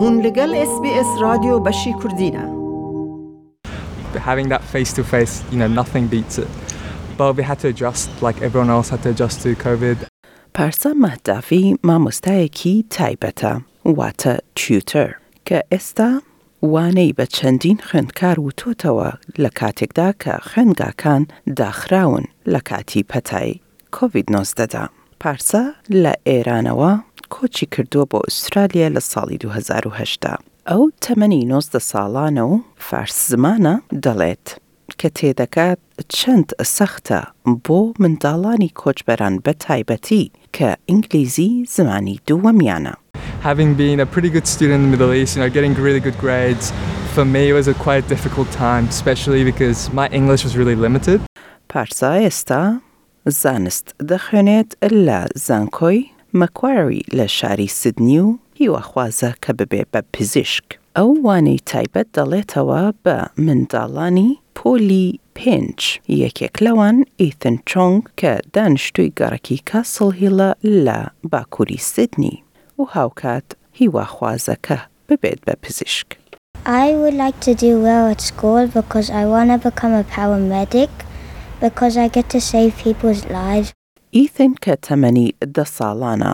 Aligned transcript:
هون 0.00 0.20
لگل 0.20 0.54
اس 0.54 0.80
بی 0.82 0.90
اس 0.90 1.06
رادیو 1.20 1.58
بشی 1.58 1.94
کردینه 2.02 2.58
having 4.18 4.48
that 4.48 4.62
face 4.74 4.92
to 4.98 5.02
face, 5.14 5.34
you 5.52 5.58
know, 5.60 5.70
nothing 5.80 6.06
beats 6.14 6.36
it. 6.38 6.48
But 7.18 7.36
we 7.36 7.42
had 7.50 7.58
to 7.62 7.68
adjust, 7.68 8.06
like 8.26 8.36
everyone 8.46 8.70
else 8.76 8.88
had 8.92 9.02
to 9.04 9.10
adjust 9.10 9.36
to 9.42 9.54
COVID. 9.54 9.96
پارسا 10.54 10.92
مهدافی 10.92 11.78
مامۆستایەکی 11.86 12.84
تایبەتە 12.90 13.62
واتە 13.86 14.38
تیوتەر 14.56 15.10
کە 15.48 15.58
ئێستا 15.72 16.22
وانەی 16.62 17.14
بە 17.18 17.26
چەندین 17.36 17.78
خوێندکار 17.86 18.36
وتۆتەوە 18.46 19.10
لە 19.42 19.50
کاتێکدا 19.60 20.08
کە 20.22 20.34
خوێنگاکان 20.48 21.22
داخراون 21.56 22.24
لە 22.52 22.60
کاتی 22.68 23.04
پەتای 23.12 23.60
کۆVید-19دا. 23.96 24.88
پارسا 25.20 25.64
لە 26.02 26.12
ئێرانەوە 26.28 26.92
کۆچی 27.34 27.66
کردووە 27.74 28.04
بۆ 28.10 28.18
ئوسترالیا 28.26 28.88
لە 28.96 29.02
ساڵی 29.12 29.36
2010دا. 29.44 30.34
ئەو 30.70 30.90
تەمەنی 31.04 31.44
19 31.44 31.78
ساڵانە 31.78 32.44
و 32.50 32.60
فارس 32.76 33.18
زمانە 33.32 33.74
دەڵێت 34.04 34.46
کە 35.00 35.08
تێدەکات 35.18 35.78
چەند 36.16 36.48
سەختە 36.76 37.20
بۆ 37.66 37.80
منداڵانی 38.02 38.70
کۆچبەران 38.80 39.34
بە 39.44 39.52
تایبەتی 39.64 40.30
کە 40.56 40.68
ئینگلیزی 40.88 41.50
زمانی 41.76 42.20
دووەمیانە. 42.28 42.94
Having 43.48 43.70
been 43.82 44.00
a 44.00 44.06
pretty 44.14 44.30
good 44.36 44.46
student 44.54 44.78
in 44.78 44.90
the 44.90 44.96
Middle 44.96 45.12
East, 45.18 45.36
you 45.36 45.40
know, 45.42 45.50
getting 45.56 45.74
really 45.86 46.02
good 46.06 46.18
grades, 46.24 46.66
for 47.14 47.24
me 47.34 47.42
it 47.50 47.56
was 47.60 47.68
a 47.74 47.76
quite 47.86 48.04
difficult 48.14 48.48
time, 48.66 48.84
especially 48.96 49.42
because 49.50 49.78
my 50.00 50.06
English 50.18 50.42
was 50.46 50.54
really 50.60 50.78
limited. 50.86 51.20
پارسا 51.68 52.10
ئێستا 52.24 52.80
زانست 53.26 53.94
دەخوێنێت 54.10 54.70
لە 55.06 55.20
زانکۆی 55.46 56.17
مەکواری 56.34 57.02
لە 57.12 57.26
شاری 57.26 57.66
سیدنی 57.66 58.18
و 58.18 58.38
هیوەخوازە 58.58 59.30
کە 59.42 59.52
ببێ 59.58 59.82
بە 59.92 60.00
پزیشک. 60.12 60.78
ئەو 60.96 61.10
وانەی 61.24 61.64
تایبەت 61.70 62.08
دەڵێتەوە 62.16 62.82
بە 63.04 63.18
منداڵانی 63.44 64.30
پۆلی 64.58 65.08
پێنج 65.38 65.78
یەکێک 66.22 66.56
لەوان 66.64 66.96
ئیتن 67.20 67.56
چۆنگ 67.70 68.02
کە 68.20 68.32
دانیشتووی 68.54 69.14
گەڕکی 69.20 69.58
کاسڵهیڵە 69.70 70.50
لە 70.86 70.98
باکووری 71.32 71.80
سیدنی 71.92 72.36
و 72.78 72.82
هاوکات 72.94 73.46
هیواخوازەکە 73.78 74.78
ببێت 75.08 75.40
بە 75.46 75.54
پزیشک. 75.62 76.08
I 76.66 76.86
would 77.00 77.16
like 77.24 77.38
to 77.46 77.54
do 77.64 77.72
well 77.86 78.04
at 78.14 78.20
school 78.30 78.64
because 78.78 79.08
I 79.20 79.24
want 79.34 79.48
to 79.52 79.58
become 79.68 79.94
a 80.02 80.04
paramedic 80.14 80.92
because 81.64 81.94
I 81.96 82.08
get 82.16 82.26
to 82.34 82.40
save 82.40 82.72
people's 82.84 83.22
lives. 83.38 83.77
ئیتن 84.16 84.52
کە 84.64 84.74
تەمەنی 84.86 85.34
دە 85.54 85.64
ساڵانە 85.76 86.32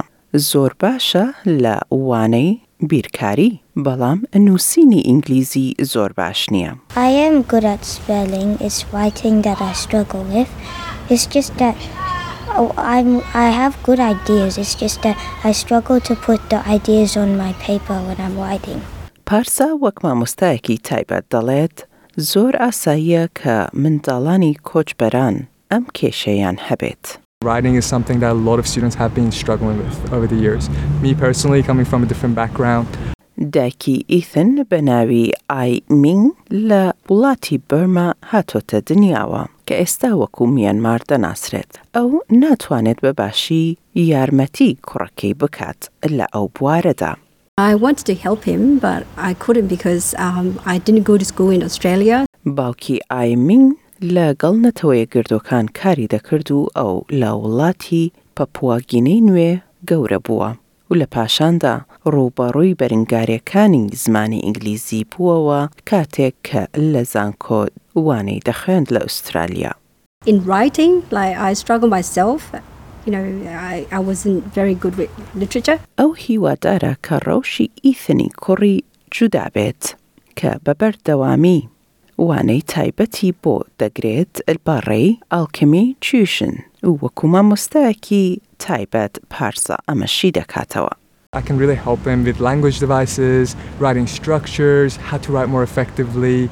زۆر 0.50 0.72
باشە 0.82 1.26
لە 1.62 1.76
وانەی 2.08 2.60
بیرکاری 2.90 3.60
بەڵام 3.84 4.18
نووسینی 4.46 5.00
ئینگلیزی 5.08 5.74
زۆر 5.92 6.10
باش 6.18 6.40
نییە. 6.52 6.72
I 7.06 7.10
am 7.26 7.36
good 7.52 7.64
at 7.74 7.82
spelling. 7.94 8.50
It's 8.66 8.80
writing 8.92 9.36
that 9.46 9.58
I 9.70 9.72
struggle 9.84 10.24
with. 10.34 10.50
It's 11.12 11.26
just 11.34 11.50
that 11.62 11.74
oh, 12.58 12.70
I'm 12.94 13.10
I 13.46 13.48
have 13.60 13.74
good 13.88 14.00
ideas. 14.14 14.52
It's 14.62 14.74
just 14.82 14.98
that 15.04 15.16
I 15.48 15.52
struggle 15.62 15.98
to 16.08 16.14
put 16.26 16.40
the 16.52 16.60
ideas 16.76 17.10
on 17.22 17.30
my 17.44 17.52
paper 17.66 17.98
when 18.06 18.18
I'm 18.26 18.36
writing. 18.44 18.80
پارسا 19.30 19.68
وەک 19.84 19.96
مامۆستایەکی 20.04 20.76
تایبەت 20.88 21.24
دەڵێت 21.34 21.76
زۆر 22.32 22.52
ئاساییە 22.62 23.24
کە 23.40 23.56
منداڵانی 23.82 24.52
کۆچبەران 24.68 25.36
ئەم 25.70 25.84
کێشەیان 25.96 26.56
هەبێت. 26.68 27.23
Writing 27.43 27.75
is 27.75 27.85
something 27.85 28.19
that 28.19 28.31
a 28.31 28.41
lot 28.49 28.59
of 28.59 28.67
students 28.67 28.95
have 28.95 29.15
been 29.15 29.31
struggling 29.31 29.77
with 29.83 30.13
over 30.15 30.27
the 30.27 30.35
years. 30.35 30.63
Me 31.01 31.11
personally, 31.13 31.61
coming 31.63 31.85
from 31.85 32.03
a 32.03 32.05
different 32.05 32.35
background, 32.35 32.87
دایکی 33.53 34.05
ئیثن 34.09 34.63
بە 34.63 34.83
ناوی 34.83 35.31
ئای 35.49 35.81
مینگ 35.89 36.31
لە 36.51 36.93
وڵاتی 37.09 37.59
بەرما 37.69 38.13
هاتۆتە 38.31 38.81
دنیاوە 38.89 39.47
کە 39.67 39.73
ئێستا 39.81 40.11
وەکو 40.21 40.45
میانمار 40.55 41.01
دەناسرێت 41.09 41.71
ئەو 41.95 42.09
ناتوانێت 42.31 42.99
بە 43.05 43.11
باشی 43.17 43.77
یارمەتی 43.95 44.77
کوڕەکەی 44.87 45.33
بکات 45.41 45.89
لە 46.17 46.25
ئەو 46.33 46.45
بوارەدا. 46.55 47.13
I 47.57 47.75
wanted 47.75 48.05
to 48.11 48.15
help 48.25 48.41
him, 48.51 48.61
but 48.79 49.01
I 49.29 49.33
couldn't 49.43 49.67
because 49.75 50.05
um, 50.27 50.47
I 50.73 50.77
didn't 50.85 51.05
go 51.11 51.17
to 51.17 51.25
school 51.25 51.51
in 51.57 51.63
Australia. 51.63 52.25
باوکی 52.45 52.99
ئایمینگ 53.09 53.75
لەگەڵ 54.12 54.54
نەتەوەیە 54.64 55.06
گردۆکان 55.14 55.66
کاری 55.78 56.10
دەکرد 56.14 56.48
و 56.50 56.60
ئەو 56.76 56.94
لە 57.20 57.30
وڵاتی 57.42 58.04
پەپواگینەی 58.36 59.24
نوێ 59.28 59.52
گەورە 59.88 60.18
بووە 60.26 60.50
و 60.90 60.92
لە 61.00 61.06
پاشاندا 61.14 61.74
ڕووبەڕووی 62.12 62.76
بەرنگارەکانی 62.80 63.84
زمانی 64.02 64.44
ئینگلیزی 64.44 65.06
بووەوە 65.12 65.60
کاتێک 65.90 66.34
کە 66.48 66.62
لە 66.92 67.02
زانکۆ 67.12 67.60
وانەی 68.06 68.40
دەخوێند 68.48 68.86
لە 68.94 69.00
ئوسترالیا. 69.04 69.72
In 70.30 70.38
writing, 70.48 70.94
like 71.16 71.36
I 71.48 71.52
struggle 71.62 71.90
myself. 71.98 72.42
ئەو 75.98 76.10
هیوادارە 76.24 76.92
کە 77.06 77.16
ڕەوشی 77.26 77.66
ئیثنی 77.84 78.30
کوڕی 78.42 78.76
جودا 79.14 79.46
بێت 79.54 79.82
کە 80.38 80.50
بەبەردەوامی 80.64 81.60
وانەی 82.27 82.61
تایبەتی 82.73 83.31
بۆ 83.43 83.55
دەگرێت 83.81 84.35
بەڕێی 84.65 85.09
ئەڵکمی 85.33 85.87
چوشن 86.05 86.55
و 86.83 86.91
وەکو 87.03 87.25
مامۆستایەکی 87.33 88.25
تایبەت 88.63 89.13
پارسا 89.33 89.75
ئەمەشی 89.89 90.31
دەکاتەوە. 90.37 90.93
I 91.39 91.41
can 91.47 91.57
really 91.57 91.79
help 91.87 92.01
him 92.07 92.19
with 92.27 92.39
language 92.49 92.79
devices, 92.85 93.55
writing 93.79 94.07
structures, 94.07 94.91
how 95.09 95.17
to 95.23 95.31
write 95.33 95.49
more 95.55 95.63
effectively, 95.69 96.49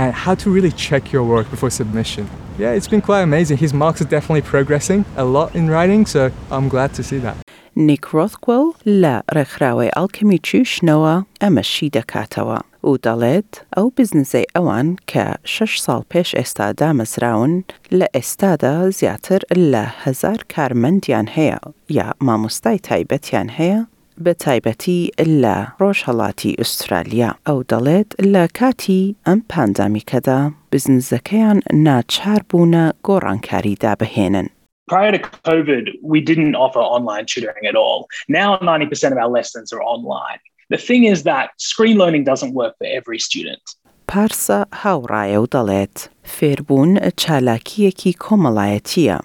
and 0.00 0.14
how 0.14 0.34
to 0.42 0.46
really 0.56 0.72
check 0.86 1.12
your 1.14 1.24
work 1.24 1.50
before 1.50 1.70
submission. 1.70 2.24
Yeah, 2.58 2.76
it's 2.76 2.88
been 2.88 3.00
quite 3.00 3.22
amazing. 3.22 3.56
His 3.58 3.74
marks 3.74 4.00
are 4.02 4.10
definitely 4.16 4.42
progressing 4.42 5.04
a 5.16 5.24
lot 5.24 5.48
in 5.54 5.68
writing, 5.68 6.06
so 6.06 6.30
I'm 6.50 6.68
glad 6.68 6.94
to 6.94 7.02
see 7.02 7.18
that. 7.18 7.36
نیک 7.85 8.05
ڕۆثکوەل 8.15 8.67
لە 9.01 9.15
ڕێکخراوەی 9.35 9.95
ئەڵکەمی 9.97 10.39
چوشنەوە 10.47 11.15
ئەمەشی 11.43 11.93
دەکاتەوە 11.97 12.59
و 12.89 12.93
دەڵێت 13.05 13.51
ئەو 13.75 13.87
بزنزەی 13.95 14.51
ئەوان 14.55 14.87
کە 15.11 15.25
شش 15.53 15.73
ساڵ 15.85 16.01
پێش 16.11 16.29
ئێستا 16.39 16.67
دامەزراون 16.79 17.53
لە 17.99 18.07
ئێستادا 18.15 18.75
زیاتر 18.99 19.41
لە 19.71 19.83
هزار 20.03 20.39
کارمەندیان 20.53 21.27
هەیە 21.37 21.59
یا 21.97 22.07
مامۆستای 22.25 22.83
تایبەتیان 22.87 23.49
هەیە 23.59 23.79
بە 24.23 24.33
تایبەتی 24.43 25.01
لە 25.41 25.57
ڕۆژهڵاتی 25.81 26.57
ئوسترالیا 26.59 27.31
ئەو 27.47 27.59
دەڵێت 27.71 28.09
لە 28.33 28.43
کاتی 28.59 29.15
ئەم 29.27 29.39
پاندامیکەدا 29.51 30.39
بزنزەکەیان 30.71 31.59
ناچار 31.85 32.41
بوونە 32.49 32.85
گۆڕانکاری 33.07 33.75
دابهێنن. 33.83 34.47
Prior 34.88 35.12
to 35.12 35.18
COVID, 35.18 35.84
we 36.02 36.20
didn't 36.20 36.54
offer 36.54 36.80
online 36.80 37.24
tutoring 37.26 37.66
at 37.66 37.76
all. 37.76 38.08
Now, 38.28 38.58
90% 38.58 39.12
of 39.12 39.18
our 39.18 39.28
lessons 39.28 39.72
are 39.72 39.82
online. 39.82 40.40
The 40.70 40.76
thing 40.88 41.04
is 41.04 41.22
that 41.22 41.50
screen 41.58 41.96
learning 41.98 42.24
doesn't 42.24 42.52
work 42.54 42.74
for 42.78 42.86
every 42.98 43.18
student. 43.18 43.62
پارسا 44.08 44.66
هاوڕایە 44.82 45.38
و 45.42 45.46
دەڵێت 45.46 46.08
فێربوون 46.24 46.98
چالاکیەکی 47.20 48.12
کۆمەڵایەتیە 48.24 49.18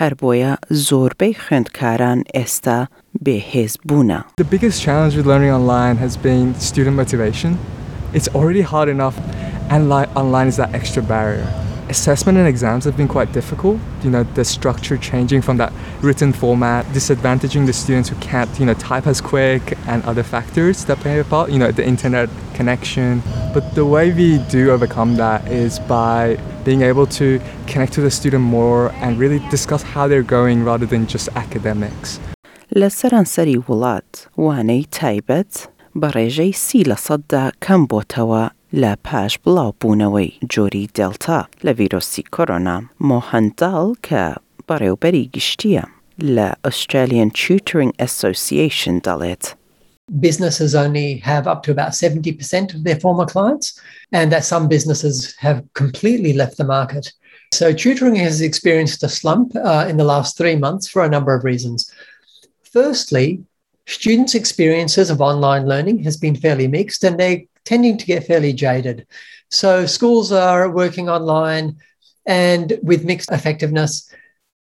هەر 0.00 0.12
بۆیە 0.20 0.52
زۆربەی 0.88 1.34
خوێندکاران 1.42 2.20
ئێستا 2.36 2.78
بێهێز 3.24 3.74
بوونە. 3.88 4.20
The 4.36 4.50
biggest 4.54 4.82
challenge 4.84 5.14
with 5.16 5.26
learning 5.26 5.52
online 5.60 5.96
has 6.04 6.16
been 6.16 6.54
student 6.68 6.96
motivation. 7.02 7.58
It's 8.16 8.28
already 8.36 8.62
hard 8.72 8.88
enough, 8.96 9.16
and 9.72 9.80
li- 9.92 10.10
online 10.22 10.48
is 10.52 10.56
that 10.56 10.70
extra 10.74 11.02
barrier. 11.02 11.63
Assessment 11.88 12.38
and 12.38 12.46
exams 12.46 12.84
have 12.84 12.96
been 12.96 13.08
quite 13.08 13.32
difficult. 13.32 13.78
You 14.04 14.10
know, 14.10 14.22
the 14.22 14.44
structure 14.44 14.96
changing 14.96 15.42
from 15.42 15.56
that 15.56 15.72
written 16.02 16.32
format, 16.32 16.86
disadvantaging 16.86 17.66
the 17.66 17.72
students 17.72 18.08
who 18.08 18.16
can't, 18.16 18.50
you 18.60 18.66
know, 18.66 18.74
type 18.74 19.06
as 19.06 19.20
quick 19.20 19.76
and 19.86 20.02
other 20.04 20.22
factors 20.22 20.84
that 20.84 20.98
play 20.98 21.18
a 21.18 21.24
part, 21.24 21.50
you 21.50 21.58
know, 21.58 21.72
the 21.72 21.84
internet 21.84 22.28
connection. 22.54 23.22
But 23.52 23.74
the 23.74 23.84
way 23.84 24.12
we 24.12 24.38
do 24.48 24.70
overcome 24.70 25.16
that 25.16 25.48
is 25.48 25.78
by 25.80 26.38
being 26.64 26.82
able 26.82 27.06
to 27.18 27.40
connect 27.66 27.92
to 27.94 28.00
the 28.00 28.10
student 28.10 28.44
more 28.44 28.92
and 29.02 29.18
really 29.18 29.40
discuss 29.50 29.82
how 29.82 30.06
they're 30.06 30.22
going 30.22 30.64
rather 30.64 30.86
than 30.86 31.06
just 31.06 31.28
academics. 31.34 32.20
لە 32.76 32.88
سەرانسەری 32.88 33.56
وڵات 33.68 34.10
وانەی 34.38 34.86
تایبەت 34.98 35.54
بە 36.00 36.08
ڕێژەی 36.16 36.52
سی 36.64 36.84
لە 36.90 36.96
سەددا 37.06 37.44
کەم 37.64 37.86
بۆتەوە 37.90 38.50
لە 38.82 38.92
پاش 39.06 39.32
بڵاوبوونەوەی 39.44 40.30
جۆری 40.52 40.90
دلتا 40.98 41.38
لە 41.64 41.72
ڤیرۆسی 41.78 42.22
کۆرۆنا 42.34 42.76
مۆهنداڵ 43.08 43.86
کە 44.06 44.24
بەڕێوبەری 44.68 45.30
گشتیە 45.34 45.84
لە 46.36 46.48
Australian 46.68 47.30
Tutoring 47.40 47.92
Association 48.06 48.94
دەڵێت. 49.06 49.44
businesses 50.18 50.74
only 50.74 51.18
have 51.18 51.46
up 51.46 51.62
to 51.62 51.70
about 51.70 51.92
70% 51.92 52.74
of 52.74 52.82
their 52.84 52.98
former 52.98 53.26
clients, 53.26 53.80
and 54.12 54.32
that 54.32 54.44
some 54.44 54.66
businesses 54.68 55.34
have 55.36 55.62
completely 55.74 56.32
left 56.32 56.56
the 56.56 56.64
market. 56.64 57.12
So, 57.52 57.72
tutoring 57.72 58.16
has 58.16 58.40
experienced 58.40 59.02
a 59.02 59.08
slump 59.08 59.54
uh, 59.56 59.86
in 59.88 59.96
the 59.96 60.04
last 60.04 60.36
three 60.36 60.56
months 60.56 60.88
for 60.88 61.04
a 61.04 61.08
number 61.08 61.34
of 61.34 61.44
reasons. 61.44 61.92
Firstly, 62.62 63.44
students' 63.86 64.34
experiences 64.34 65.10
of 65.10 65.20
online 65.20 65.66
learning 65.66 66.02
has 66.04 66.16
been 66.16 66.36
fairly 66.36 66.68
mixed 66.68 67.02
and 67.04 67.18
they're 67.18 67.42
tending 67.64 67.96
to 68.00 68.06
get 68.06 68.26
fairly 68.26 68.52
jaded. 68.52 68.98
So 69.60 69.86
schools 69.86 70.28
are 70.32 70.70
working 70.82 71.08
online 71.08 71.66
and 72.26 72.66
with 72.82 73.04
mixed 73.04 73.30
effectiveness. 73.38 73.92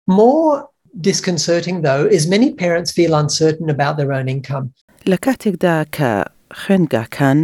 More 0.07 0.69
disconcerting, 0.99 1.81
though, 1.81 2.05
is 2.05 2.27
many 2.27 2.53
parents 2.53 2.91
feel 2.91 3.13
uncertain 3.15 3.69
about 3.69 3.97
their 3.97 4.11
own 4.13 4.27
income. 4.29 4.73
لە 5.05 5.17
کاتێکدا 5.25 5.85
کە 5.95 6.11
خوێنگاکان 6.59 7.39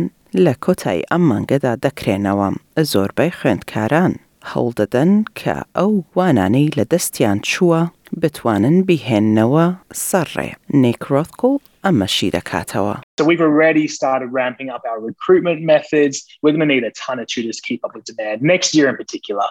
لە 0.45 0.53
کۆتای 0.65 1.01
ئەم 1.11 1.23
مانگەدا 1.29 1.73
دەکرێنەوە 1.85 2.49
زۆربەی 2.91 3.31
خوێندکاران 3.39 4.13
هەوڵ 4.51 4.71
دەدەن 4.79 5.11
کە 5.39 5.55
ئەو 5.77 5.91
وانانەی 6.15 6.69
لە 6.77 6.85
دەستیان 6.93 7.39
چووە 7.49 7.81
بتوانن 8.21 8.77
بیهێننەوە 8.87 9.65
سەرڕێ 10.07 10.49
نێکرۆتکل 10.83 11.55
ئەمەشی 11.85 12.33
دەکاتەوە. 12.35 12.95
So 13.17 13.23
we've 13.29 13.45
already 13.49 13.85
started 13.87 14.27
ramping 14.39 14.69
up 14.75 14.83
our 14.91 14.99
recruitment 15.11 15.59
methods. 15.73 16.15
We're 16.41 16.55
going 16.57 16.67
to 16.67 16.73
need 16.75 16.85
a 16.91 16.93
ton 17.05 17.17
of 17.19 17.27
tutors 17.33 17.57
to 17.59 17.63
keep 17.69 17.81
up 17.85 17.93
with 17.95 18.05
demand 18.11 18.37
next 18.53 18.69
year 18.75 18.87
in 18.91 18.97
particular. 19.03 19.47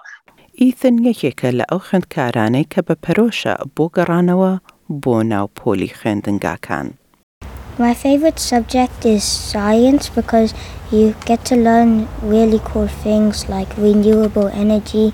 ئیتن 0.62 0.96
یەکێکە 1.08 1.50
لە 1.58 1.64
ئەو 1.70 1.80
خوێندکارانەی 1.86 2.66
کە 2.72 2.80
بە 2.86 2.94
پەرۆشە 3.04 3.54
بۆ 3.76 3.84
گەڕانەوە 3.96 4.52
بۆ 5.02 5.16
ناو 5.32 5.46
پۆلی 5.58 5.90
خوێندنگاکان. 5.98 6.86
My 7.78 7.94
favorite 8.04 8.40
subject 8.52 8.98
is 9.14 9.22
science 9.52 10.04
because 10.18 10.50
you 10.90 11.14
get 11.30 11.40
to 11.50 11.54
learn 11.68 11.90
really 12.34 12.60
cool 12.68 12.88
things 13.04 13.48
like 13.54 13.70
renewable 13.76 14.48
energy 14.64 15.12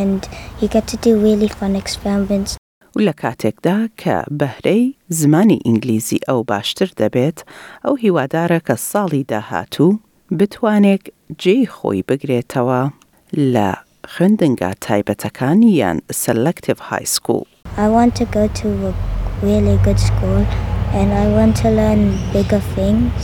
and 0.00 0.20
you 0.60 0.68
get 0.68 0.86
to 0.92 0.96
do 1.06 1.18
really 1.28 1.48
fun 1.48 1.74
experiments. 1.74 2.50
و 2.95 2.99
لە 3.07 3.13
کاتێکدا 3.21 3.77
کە 4.01 4.17
بەهرەی 4.39 4.93
زمانی 5.09 5.59
ئینگلیزی 5.65 6.19
ئەو 6.27 6.39
باشتر 6.51 6.89
دەبێت 7.01 7.37
ئەو 7.85 7.95
هیوادارە 8.03 8.59
کە 8.67 8.75
ساڵی 8.91 9.23
داهاتوو 9.31 9.99
بتوانێت 10.37 11.05
جێی 11.41 11.65
خۆی 11.75 12.03
بگرێتەوە 12.09 12.81
لە 13.53 13.69
خوێندنگا 14.13 14.71
تایبەتەکان 14.85 15.59
یان 15.79 15.97
سەلکتیڤ 16.21 16.79
های 16.87 17.05
سکول. 17.05 17.47
I 17.77 17.87
want 17.97 18.13
to 18.19 18.25
go 18.37 18.43
to 18.61 18.67
a 18.89 18.93
really 19.47 19.77
good 19.85 19.99
school 20.09 20.43
and 20.99 21.09
I 21.23 21.25
want 21.37 21.53
to 21.61 21.69
learn 21.79 22.01
bigger 22.33 22.63
things. 22.75 23.21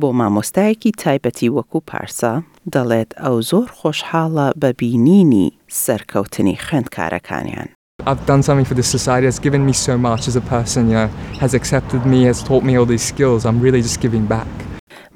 بۆ 0.00 0.08
مامۆستایەکی 0.20 0.92
تایبەتی 1.02 1.48
وەکو 1.56 1.80
پارسا 1.90 2.42
دەڵێت 2.74 3.10
ئەو 3.22 3.36
زۆر 3.50 3.68
خۆشحاڵە 3.78 4.48
بە 4.60 4.70
بینینی 4.78 5.48
سەرکەوتنی 5.84 6.56
خوێندکارەکانیان. 6.64 7.77
I've 8.05 8.25
done 8.25 8.43
something 8.43 8.65
for 8.65 8.73
this 8.73 8.89
society. 8.97 9.27
It's 9.27 9.39
given 9.39 9.65
me 9.65 9.73
so 9.73 9.97
much 9.97 10.27
as 10.27 10.35
a 10.35 10.41
person, 10.41 10.81
you 10.89 10.95
know, 10.99 11.07
has 11.43 11.53
accepted 11.53 12.05
me, 12.05 12.23
has 12.23 12.43
taught 12.43 12.63
me 12.63 12.75
all 12.77 12.85
these 12.85 13.05
skills. 13.13 13.45
I'm 13.45 13.59
really 13.61 13.81
just 13.81 13.99
giving 14.01 14.25
back. 14.25 14.47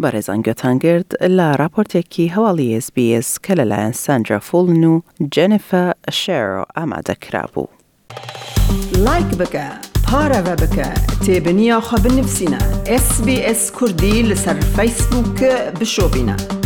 بەڕێزان 0.01 0.41
گوتانگرد 0.47 1.09
لە 1.37 1.55
راپۆرتێکی 1.61 2.31
هەواڵی 2.35 2.81
SسBS 2.81 3.29
کە 3.45 3.53
لەلایەن 3.59 3.91
سانجا 3.91 4.39
فولن 4.39 4.83
و 4.83 5.01
جەنفە 5.35 5.85
شێرۆ 6.11 6.63
ئامادەکرا 6.77 7.45
بوو. 7.53 7.67
لایک 9.05 9.29
بکە 9.39 9.67
پارەوە 10.07 10.55
بکە 10.61 10.89
تێبنییاخوا 11.25 11.97
بنفسینە 12.03 12.61
SسBS 13.03 13.61
کوردی 13.77 14.15
لەسەر 14.29 14.57
فیسبووکە 14.75 15.53
بشۆبینە. 15.79 16.60